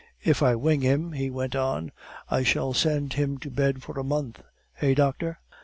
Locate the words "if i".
0.23-0.55